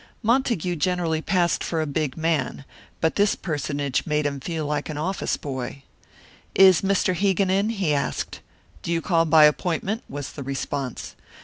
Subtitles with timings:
[0.23, 2.65] Montague generally passed for a big man,
[3.01, 5.83] but this personage made him feel like an office boy.
[6.55, 7.13] "Is Mr.
[7.13, 8.39] Hegan in?" he asked.
[8.81, 11.15] "Do you call by appointment?" was the response.